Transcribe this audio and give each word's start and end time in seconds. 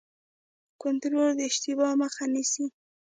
کنټرول 0.81 1.29
د 1.35 1.39
اشتباه 1.49 1.91
مخه 2.01 2.23
نیسي 2.33 2.65